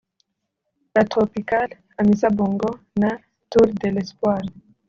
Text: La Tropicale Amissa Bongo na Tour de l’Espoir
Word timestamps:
La 0.95 1.03
Tropicale 1.03 1.73
Amissa 1.97 2.29
Bongo 2.31 2.79
na 2.99 3.19
Tour 3.51 3.67
de 3.71 3.89
l’Espoir 3.89 4.41